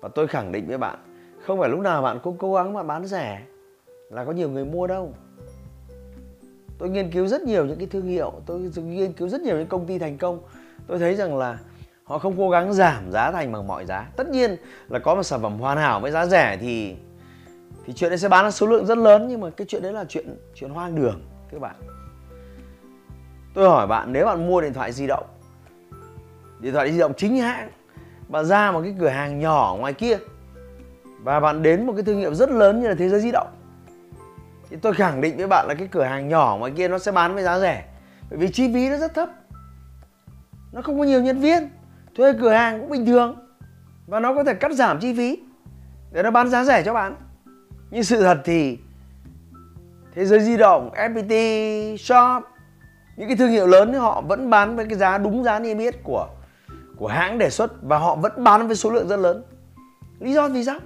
Và 0.00 0.08
tôi 0.14 0.26
khẳng 0.26 0.52
định 0.52 0.66
với 0.68 0.78
bạn 0.78 1.07
không 1.48 1.58
phải 1.58 1.68
lúc 1.68 1.80
nào 1.80 2.02
bạn 2.02 2.18
cũng 2.22 2.36
cố 2.38 2.54
gắng 2.54 2.72
mà 2.72 2.82
bán 2.82 3.06
rẻ. 3.06 3.42
Là 4.10 4.24
có 4.24 4.32
nhiều 4.32 4.50
người 4.50 4.64
mua 4.64 4.86
đâu. 4.86 5.14
Tôi 6.78 6.88
nghiên 6.88 7.10
cứu 7.10 7.26
rất 7.26 7.42
nhiều 7.42 7.64
những 7.64 7.78
cái 7.78 7.86
thương 7.86 8.06
hiệu, 8.06 8.32
tôi 8.46 8.60
nghiên 8.76 9.12
cứu 9.12 9.28
rất 9.28 9.40
nhiều 9.40 9.56
những 9.56 9.66
công 9.66 9.86
ty 9.86 9.98
thành 9.98 10.18
công. 10.18 10.40
Tôi 10.86 10.98
thấy 10.98 11.14
rằng 11.14 11.38
là 11.38 11.58
họ 12.04 12.18
không 12.18 12.34
cố 12.38 12.50
gắng 12.50 12.72
giảm 12.72 13.12
giá 13.12 13.32
thành 13.32 13.52
bằng 13.52 13.66
mọi 13.66 13.86
giá. 13.86 14.10
Tất 14.16 14.28
nhiên 14.28 14.56
là 14.88 14.98
có 14.98 15.14
một 15.14 15.22
sản 15.22 15.42
phẩm 15.42 15.58
hoàn 15.58 15.78
hảo 15.78 16.00
với 16.00 16.10
giá 16.10 16.26
rẻ 16.26 16.58
thì 16.60 16.96
thì 17.84 17.92
chuyện 17.92 18.10
đấy 18.10 18.18
sẽ 18.18 18.28
bán 18.28 18.44
ra 18.44 18.50
số 18.50 18.66
lượng 18.66 18.86
rất 18.86 18.98
lớn, 18.98 19.28
nhưng 19.28 19.40
mà 19.40 19.50
cái 19.50 19.66
chuyện 19.68 19.82
đấy 19.82 19.92
là 19.92 20.04
chuyện 20.08 20.36
chuyện 20.54 20.70
hoang 20.70 20.94
đường 20.94 21.20
các 21.50 21.60
bạn. 21.60 21.76
Tôi 23.54 23.68
hỏi 23.68 23.86
bạn, 23.86 24.12
nếu 24.12 24.26
bạn 24.26 24.46
mua 24.46 24.60
điện 24.60 24.72
thoại 24.72 24.92
di 24.92 25.06
động, 25.06 25.26
điện 26.60 26.74
thoại 26.74 26.92
di 26.92 26.98
động 26.98 27.12
chính 27.16 27.36
hãng, 27.36 27.70
bạn 28.28 28.44
ra 28.44 28.72
một 28.72 28.80
cái 28.82 28.94
cửa 29.00 29.08
hàng 29.08 29.38
nhỏ 29.38 29.76
ngoài 29.80 29.92
kia 29.92 30.18
và 31.22 31.40
bạn 31.40 31.62
đến 31.62 31.86
một 31.86 31.92
cái 31.92 32.02
thương 32.02 32.18
hiệu 32.18 32.34
rất 32.34 32.50
lớn 32.50 32.80
như 32.80 32.88
là 32.88 32.94
thế 32.94 33.08
giới 33.08 33.20
di 33.20 33.30
động. 33.30 33.48
Thì 34.70 34.76
tôi 34.76 34.94
khẳng 34.94 35.20
định 35.20 35.36
với 35.36 35.46
bạn 35.46 35.66
là 35.68 35.74
cái 35.74 35.88
cửa 35.88 36.02
hàng 36.02 36.28
nhỏ 36.28 36.56
ngoài 36.58 36.72
kia 36.76 36.88
nó 36.88 36.98
sẽ 36.98 37.12
bán 37.12 37.34
với 37.34 37.44
giá 37.44 37.58
rẻ. 37.58 37.84
Bởi 38.30 38.38
vì 38.38 38.48
chi 38.48 38.74
phí 38.74 38.88
nó 38.88 38.96
rất 38.96 39.14
thấp. 39.14 39.28
Nó 40.72 40.82
không 40.82 40.98
có 40.98 41.04
nhiều 41.04 41.22
nhân 41.22 41.40
viên. 41.40 41.68
Thuê 42.16 42.32
cửa 42.40 42.52
hàng 42.52 42.80
cũng 42.80 42.90
bình 42.90 43.06
thường. 43.06 43.36
Và 44.06 44.20
nó 44.20 44.34
có 44.34 44.44
thể 44.44 44.54
cắt 44.54 44.72
giảm 44.72 45.00
chi 45.00 45.14
phí 45.16 45.38
để 46.12 46.22
nó 46.22 46.30
bán 46.30 46.48
giá 46.48 46.64
rẻ 46.64 46.82
cho 46.82 46.94
bạn. 46.94 47.16
Nhưng 47.90 48.04
sự 48.04 48.22
thật 48.22 48.40
thì 48.44 48.78
thế 50.14 50.24
giới 50.24 50.40
di 50.40 50.56
động 50.56 50.90
fpt 50.94 51.96
shop, 51.96 52.44
những 53.16 53.28
cái 53.28 53.36
thương 53.36 53.50
hiệu 53.50 53.66
lớn 53.66 53.92
thì 53.92 53.98
họ 53.98 54.20
vẫn 54.20 54.50
bán 54.50 54.76
với 54.76 54.86
cái 54.86 54.98
giá 54.98 55.18
đúng 55.18 55.44
giá 55.44 55.58
niêm 55.58 55.78
yết 55.78 56.02
của 56.02 56.28
của 56.96 57.08
hãng 57.08 57.38
đề 57.38 57.50
xuất 57.50 57.72
và 57.82 57.98
họ 57.98 58.16
vẫn 58.16 58.44
bán 58.44 58.66
với 58.66 58.76
số 58.76 58.90
lượng 58.90 59.08
rất 59.08 59.16
lớn. 59.16 59.42
Lý 60.20 60.32
do 60.32 60.48
vì 60.48 60.64
sao? 60.64 60.78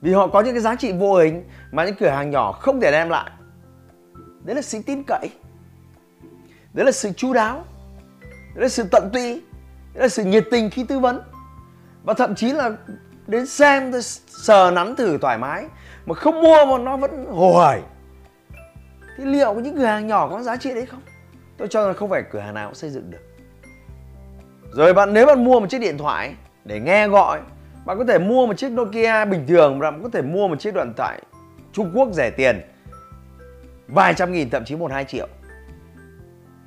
Vì 0.00 0.12
họ 0.12 0.26
có 0.26 0.40
những 0.40 0.54
cái 0.54 0.62
giá 0.62 0.74
trị 0.74 0.92
vô 0.92 1.16
hình 1.16 1.44
mà 1.72 1.84
những 1.84 1.94
cửa 2.00 2.08
hàng 2.08 2.30
nhỏ 2.30 2.52
không 2.52 2.80
thể 2.80 2.90
đem 2.90 3.08
lại. 3.08 3.30
Đấy 4.44 4.56
là 4.56 4.62
sự 4.62 4.78
tin 4.86 5.02
cậy. 5.06 5.30
Đấy 6.72 6.86
là 6.86 6.92
sự 6.92 7.10
chú 7.16 7.32
đáo. 7.32 7.64
Đấy 8.54 8.62
là 8.62 8.68
sự 8.68 8.84
tận 8.90 9.10
tụy. 9.12 9.42
Đấy 9.94 10.02
là 10.02 10.08
sự 10.08 10.24
nhiệt 10.24 10.44
tình 10.50 10.70
khi 10.70 10.84
tư 10.84 10.98
vấn. 10.98 11.20
Và 12.04 12.14
thậm 12.14 12.34
chí 12.34 12.52
là 12.52 12.70
đến 13.26 13.46
xem 13.46 13.92
sờ 14.26 14.70
nắn 14.70 14.96
thử 14.96 15.18
thoải 15.18 15.38
mái 15.38 15.66
mà 16.06 16.14
không 16.14 16.40
mua 16.40 16.64
mà 16.64 16.78
nó 16.84 16.96
vẫn 16.96 17.26
hồ 17.30 17.52
hởi. 17.52 17.80
Thì 19.16 19.24
liệu 19.24 19.54
những 19.54 19.76
cửa 19.76 19.84
hàng 19.84 20.06
nhỏ 20.06 20.28
có 20.28 20.42
giá 20.42 20.56
trị 20.56 20.74
đấy 20.74 20.86
không? 20.86 21.00
Tôi 21.56 21.68
cho 21.68 21.86
rằng 21.86 21.94
không 21.94 22.10
phải 22.10 22.22
cửa 22.30 22.40
hàng 22.40 22.54
nào 22.54 22.68
cũng 22.68 22.74
xây 22.74 22.90
dựng 22.90 23.10
được. 23.10 23.18
Rồi 24.72 24.94
bạn, 24.94 25.12
nếu 25.12 25.26
bạn 25.26 25.44
mua 25.44 25.60
một 25.60 25.66
chiếc 25.70 25.78
điện 25.78 25.98
thoại 25.98 26.34
để 26.64 26.80
nghe 26.80 27.08
gọi 27.08 27.40
bạn 27.88 27.98
có 27.98 28.04
thể 28.04 28.18
mua 28.18 28.46
một 28.46 28.56
chiếc 28.56 28.68
Nokia 28.68 29.24
bình 29.24 29.46
thường, 29.48 29.78
bạn 29.78 30.02
có 30.02 30.08
thể 30.12 30.22
mua 30.22 30.48
một 30.48 30.60
chiếc 30.60 30.74
điện 30.74 30.92
thoại 30.96 31.22
Trung 31.72 31.90
Quốc 31.94 32.08
rẻ 32.12 32.30
tiền. 32.30 32.60
Vài 33.86 34.14
trăm 34.14 34.32
nghìn, 34.32 34.50
thậm 34.50 34.64
chí 34.64 34.76
một 34.76 34.92
hai 34.92 35.04
triệu. 35.04 35.28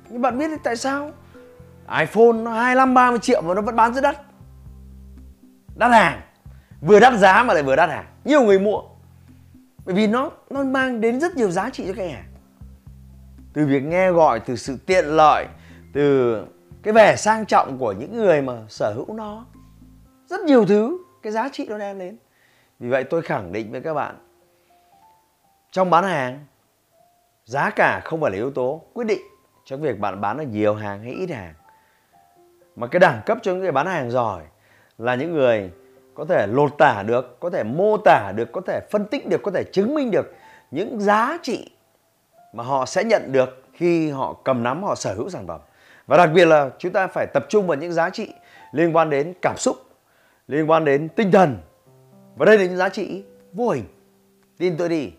Nhưng 0.08 0.22
bạn 0.22 0.38
biết 0.38 0.50
tại 0.64 0.76
sao? 0.76 1.10
iPhone 1.98 2.32
nó 2.32 2.52
25 2.52 2.94
30 2.94 3.18
triệu 3.22 3.42
mà 3.42 3.54
nó 3.54 3.62
vẫn 3.62 3.76
bán 3.76 3.94
rất 3.94 4.00
đắt 4.00 4.16
đắt 5.76 5.90
hàng. 5.90 6.20
Vừa 6.80 7.00
đắt 7.00 7.18
giá 7.18 7.42
mà 7.42 7.54
lại 7.54 7.62
vừa 7.62 7.76
đắt 7.76 7.90
hàng. 7.90 8.06
Nhiều 8.24 8.42
người 8.42 8.58
mua. 8.58 8.82
Bởi 9.84 9.94
vì 9.94 10.06
nó 10.06 10.30
nó 10.50 10.64
mang 10.64 11.00
đến 11.00 11.20
rất 11.20 11.36
nhiều 11.36 11.50
giá 11.50 11.70
trị 11.70 11.84
cho 11.86 11.94
khách 11.96 12.10
hàng. 12.10 12.24
Từ 13.52 13.66
việc 13.66 13.82
nghe 13.82 14.10
gọi, 14.10 14.40
từ 14.40 14.56
sự 14.56 14.76
tiện 14.86 15.04
lợi, 15.04 15.46
từ 15.92 16.36
cái 16.82 16.94
vẻ 16.94 17.16
sang 17.16 17.46
trọng 17.46 17.78
của 17.78 17.92
những 17.92 18.16
người 18.16 18.42
mà 18.42 18.52
sở 18.68 18.92
hữu 18.92 19.14
nó. 19.14 19.44
Rất 20.26 20.40
nhiều 20.40 20.66
thứ 20.66 20.98
cái 21.22 21.32
giá 21.32 21.48
trị 21.52 21.66
nó 21.68 21.78
đem 21.78 21.98
đến. 21.98 22.16
Vì 22.78 22.88
vậy 22.88 23.04
tôi 23.04 23.22
khẳng 23.22 23.52
định 23.52 23.72
với 23.72 23.80
các 23.80 23.94
bạn, 23.94 24.14
trong 25.70 25.90
bán 25.90 26.04
hàng, 26.04 26.46
giá 27.44 27.70
cả 27.70 28.00
không 28.04 28.20
phải 28.20 28.30
là 28.30 28.36
yếu 28.36 28.50
tố 28.50 28.82
quyết 28.94 29.06
định 29.06 29.20
cho 29.64 29.76
việc 29.76 29.98
bạn 29.98 30.20
bán 30.20 30.36
được 30.36 30.44
nhiều 30.50 30.74
hàng 30.74 31.02
hay 31.02 31.12
ít 31.12 31.30
hàng. 31.30 31.54
Mà 32.76 32.86
cái 32.86 33.00
đẳng 33.00 33.20
cấp 33.26 33.38
cho 33.42 33.52
những 33.52 33.60
người 33.60 33.72
bán 33.72 33.86
hàng 33.86 34.10
giỏi 34.10 34.42
là 34.98 35.14
những 35.14 35.32
người 35.32 35.70
có 36.14 36.24
thể 36.24 36.46
lột 36.46 36.78
tả 36.78 37.02
được, 37.06 37.40
có 37.40 37.50
thể 37.50 37.62
mô 37.64 37.96
tả 37.96 38.32
được, 38.36 38.52
có 38.52 38.60
thể 38.66 38.80
phân 38.90 39.04
tích 39.04 39.28
được, 39.28 39.40
có 39.42 39.50
thể 39.50 39.64
chứng 39.72 39.94
minh 39.94 40.10
được 40.10 40.34
những 40.70 41.00
giá 41.00 41.38
trị 41.42 41.70
mà 42.52 42.64
họ 42.64 42.86
sẽ 42.86 43.04
nhận 43.04 43.32
được 43.32 43.62
khi 43.72 44.10
họ 44.10 44.36
cầm 44.44 44.62
nắm, 44.62 44.82
họ 44.82 44.94
sở 44.94 45.14
hữu 45.14 45.30
sản 45.30 45.46
phẩm. 45.46 45.60
Và 46.06 46.16
đặc 46.16 46.30
biệt 46.34 46.44
là 46.44 46.70
chúng 46.78 46.92
ta 46.92 47.06
phải 47.06 47.26
tập 47.34 47.46
trung 47.48 47.66
vào 47.66 47.76
những 47.76 47.92
giá 47.92 48.10
trị 48.10 48.32
liên 48.72 48.96
quan 48.96 49.10
đến 49.10 49.34
cảm 49.42 49.56
xúc 49.58 49.76
liên 50.48 50.70
quan 50.70 50.84
đến 50.84 51.08
tinh 51.08 51.30
thần. 51.30 51.58
Và 52.36 52.46
đây 52.46 52.58
là 52.58 52.64
những 52.64 52.76
giá 52.76 52.88
trị 52.88 53.24
vô 53.52 53.70
hình. 53.70 53.84
Tin 54.58 54.76
tôi 54.76 54.88
đi, 54.88 55.12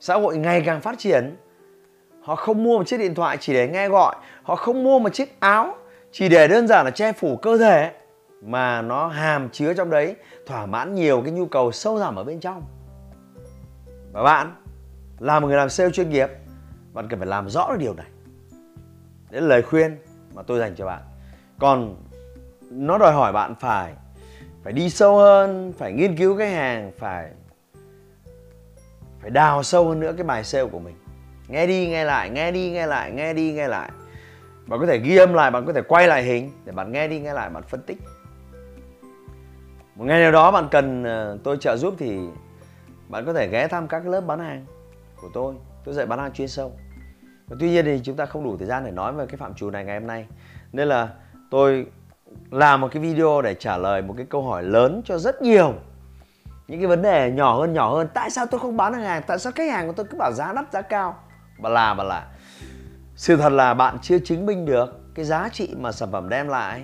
xã 0.00 0.14
hội 0.14 0.38
ngày 0.38 0.62
càng 0.66 0.80
phát 0.80 0.98
triển. 0.98 1.36
Họ 2.22 2.36
không 2.36 2.64
mua 2.64 2.78
một 2.78 2.86
chiếc 2.86 2.98
điện 2.98 3.14
thoại 3.14 3.36
chỉ 3.40 3.52
để 3.52 3.68
nghe 3.68 3.88
gọi. 3.88 4.16
Họ 4.42 4.56
không 4.56 4.84
mua 4.84 4.98
một 4.98 5.14
chiếc 5.14 5.40
áo 5.40 5.76
chỉ 6.12 6.28
để 6.28 6.48
đơn 6.48 6.68
giản 6.68 6.84
là 6.84 6.90
che 6.90 7.12
phủ 7.12 7.36
cơ 7.36 7.58
thể. 7.58 7.92
Mà 8.42 8.82
nó 8.82 9.08
hàm 9.08 9.50
chứa 9.50 9.74
trong 9.74 9.90
đấy 9.90 10.16
thỏa 10.46 10.66
mãn 10.66 10.94
nhiều 10.94 11.22
cái 11.24 11.32
nhu 11.32 11.46
cầu 11.46 11.72
sâu 11.72 11.98
thẳm 11.98 12.16
ở 12.16 12.24
bên 12.24 12.40
trong. 12.40 12.62
Và 14.12 14.22
bạn 14.22 14.54
là 15.18 15.40
một 15.40 15.46
người 15.46 15.56
làm 15.56 15.68
sale 15.68 15.90
chuyên 15.90 16.10
nghiệp, 16.10 16.28
bạn 16.92 17.08
cần 17.08 17.18
phải 17.18 17.28
làm 17.28 17.48
rõ 17.50 17.70
được 17.70 17.76
điều 17.78 17.94
này. 17.94 18.06
Đấy 19.30 19.40
là 19.40 19.48
lời 19.48 19.62
khuyên 19.62 19.98
mà 20.34 20.42
tôi 20.42 20.58
dành 20.58 20.74
cho 20.74 20.86
bạn. 20.86 21.02
Còn 21.58 21.96
nó 22.70 22.98
đòi 22.98 23.12
hỏi 23.12 23.32
bạn 23.32 23.54
phải 23.60 23.94
phải 24.66 24.72
đi 24.72 24.90
sâu 24.90 25.16
hơn, 25.16 25.72
phải 25.78 25.92
nghiên 25.92 26.16
cứu 26.16 26.36
khách 26.38 26.52
hàng, 26.52 26.92
phải 26.98 27.30
phải 29.20 29.30
đào 29.30 29.62
sâu 29.62 29.88
hơn 29.88 30.00
nữa 30.00 30.12
cái 30.16 30.24
bài 30.24 30.44
sale 30.44 30.64
của 30.64 30.78
mình. 30.78 30.94
Nghe 31.48 31.66
đi, 31.66 31.88
nghe 31.88 32.04
lại, 32.04 32.30
nghe 32.30 32.52
đi, 32.52 32.70
nghe 32.70 32.86
lại, 32.86 33.10
nghe 33.12 33.34
đi, 33.34 33.52
nghe 33.52 33.68
lại. 33.68 33.90
Bạn 34.66 34.80
có 34.80 34.86
thể 34.86 34.98
ghi 34.98 35.16
âm 35.16 35.32
lại, 35.32 35.50
bạn 35.50 35.66
có 35.66 35.72
thể 35.72 35.82
quay 35.82 36.08
lại 36.08 36.22
hình 36.22 36.50
để 36.64 36.72
bạn 36.72 36.92
nghe 36.92 37.08
đi, 37.08 37.20
nghe 37.20 37.32
lại, 37.32 37.50
bạn 37.50 37.62
phân 37.62 37.82
tích. 37.82 37.98
Một 39.94 40.04
ngày 40.04 40.20
nào 40.20 40.32
đó 40.32 40.50
bạn 40.50 40.68
cần 40.70 41.04
ờ, 41.04 41.38
tôi 41.44 41.56
trợ 41.60 41.76
giúp 41.76 41.94
thì 41.98 42.18
bạn 43.08 43.26
có 43.26 43.32
thể 43.32 43.48
ghé 43.48 43.68
thăm 43.68 43.88
các 43.88 44.06
lớp 44.06 44.20
bán 44.20 44.38
hàng 44.38 44.66
của 45.16 45.28
tôi. 45.34 45.54
Tôi 45.84 45.94
dạy 45.94 46.06
bán 46.06 46.18
hàng 46.18 46.32
chuyên 46.32 46.48
sâu. 46.48 46.72
Và 47.48 47.56
tuy 47.60 47.70
nhiên 47.70 47.84
thì 47.84 48.00
chúng 48.04 48.16
ta 48.16 48.26
không 48.26 48.44
đủ 48.44 48.56
thời 48.56 48.68
gian 48.68 48.84
để 48.84 48.90
nói 48.90 49.12
về 49.12 49.26
cái 49.26 49.36
phạm 49.36 49.54
trù 49.54 49.70
này 49.70 49.84
ngày 49.84 49.98
hôm 49.98 50.06
nay. 50.06 50.26
Nên 50.72 50.88
là 50.88 51.08
tôi 51.50 51.86
làm 52.50 52.80
một 52.80 52.88
cái 52.92 53.02
video 53.02 53.42
để 53.42 53.54
trả 53.54 53.76
lời 53.76 54.02
một 54.02 54.14
cái 54.16 54.26
câu 54.30 54.42
hỏi 54.42 54.62
lớn 54.62 55.02
cho 55.04 55.18
rất 55.18 55.42
nhiều. 55.42 55.74
Những 56.68 56.80
cái 56.80 56.86
vấn 56.86 57.02
đề 57.02 57.30
nhỏ 57.30 57.58
hơn 57.60 57.72
nhỏ 57.72 57.94
hơn. 57.94 58.08
Tại 58.14 58.30
sao 58.30 58.46
tôi 58.46 58.60
không 58.60 58.76
bán 58.76 58.92
được 58.92 58.98
hàng? 58.98 59.22
Tại 59.26 59.38
sao 59.38 59.52
khách 59.52 59.70
hàng 59.70 59.86
của 59.86 59.92
tôi 59.92 60.06
cứ 60.10 60.16
bảo 60.18 60.32
giá 60.32 60.52
đắt, 60.52 60.72
giá 60.72 60.82
cao? 60.82 61.16
Và 61.58 61.70
là 61.70 61.94
và 61.94 62.04
là. 62.04 62.26
Sự 63.16 63.36
thật 63.36 63.52
là 63.52 63.74
bạn 63.74 63.98
chưa 64.02 64.18
chứng 64.18 64.46
minh 64.46 64.66
được 64.66 65.14
cái 65.14 65.24
giá 65.24 65.48
trị 65.52 65.74
mà 65.78 65.92
sản 65.92 66.12
phẩm 66.12 66.28
đem 66.28 66.48
lại. 66.48 66.82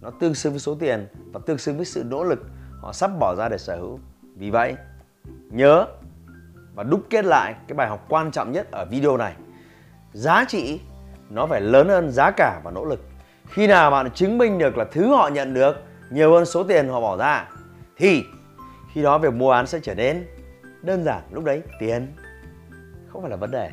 Nó 0.00 0.10
tương 0.20 0.34
xứng 0.34 0.52
với 0.52 0.60
số 0.60 0.74
tiền 0.74 1.06
và 1.32 1.40
tương 1.46 1.58
xứng 1.58 1.76
với 1.76 1.86
sự 1.86 2.04
nỗ 2.04 2.24
lực 2.24 2.44
họ 2.80 2.92
sắp 2.92 3.10
bỏ 3.20 3.34
ra 3.34 3.48
để 3.48 3.58
sở 3.58 3.76
hữu. 3.76 3.98
Vì 4.36 4.50
vậy, 4.50 4.76
nhớ 5.50 5.86
và 6.74 6.82
đúc 6.82 7.00
kết 7.10 7.24
lại 7.24 7.54
cái 7.68 7.76
bài 7.76 7.88
học 7.88 8.04
quan 8.08 8.30
trọng 8.30 8.52
nhất 8.52 8.70
ở 8.70 8.84
video 8.84 9.16
này. 9.16 9.34
Giá 10.12 10.44
trị 10.48 10.80
nó 11.30 11.46
phải 11.46 11.60
lớn 11.60 11.88
hơn 11.88 12.10
giá 12.10 12.30
cả 12.30 12.60
và 12.64 12.70
nỗ 12.70 12.84
lực 12.84 13.00
khi 13.50 13.66
nào 13.66 13.90
bạn 13.90 14.10
chứng 14.10 14.38
minh 14.38 14.58
được 14.58 14.76
là 14.76 14.84
thứ 14.92 15.08
họ 15.08 15.28
nhận 15.28 15.54
được, 15.54 15.76
nhiều 16.10 16.32
hơn 16.32 16.46
số 16.46 16.64
tiền 16.64 16.88
họ 16.88 17.00
bỏ 17.00 17.16
ra, 17.16 17.48
thì 17.96 18.24
khi 18.94 19.02
đó 19.02 19.18
việc 19.18 19.34
mua 19.34 19.50
bán 19.50 19.66
sẽ 19.66 19.80
trở 19.82 19.94
nên 19.94 20.26
đơn 20.82 21.04
giản 21.04 21.22
lúc 21.30 21.44
đấy, 21.44 21.62
tiền. 21.80 22.14
Không 23.08 23.22
phải 23.22 23.30
là 23.30 23.36
vấn 23.36 23.50
đề. 23.50 23.70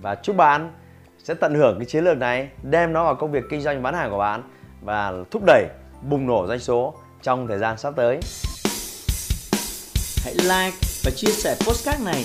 Và 0.00 0.14
chúc 0.14 0.36
bạn 0.36 0.72
sẽ 1.18 1.34
tận 1.34 1.54
hưởng 1.54 1.78
cái 1.78 1.86
chiến 1.86 2.04
lược 2.04 2.18
này, 2.18 2.48
đem 2.62 2.92
nó 2.92 3.04
vào 3.04 3.14
công 3.14 3.32
việc 3.32 3.44
kinh 3.50 3.60
doanh 3.60 3.82
bán 3.82 3.94
hàng 3.94 4.10
của 4.10 4.18
bạn 4.18 4.42
và 4.82 5.12
thúc 5.30 5.42
đẩy 5.46 5.66
bùng 6.02 6.26
nổ 6.26 6.46
doanh 6.46 6.58
số 6.58 6.94
trong 7.22 7.46
thời 7.46 7.58
gian 7.58 7.78
sắp 7.78 7.94
tới. 7.96 8.20
Hãy 10.24 10.34
like 10.34 10.76
và 11.04 11.10
chia 11.16 11.30
sẻ 11.30 11.56
postcard 11.66 12.04
này 12.04 12.24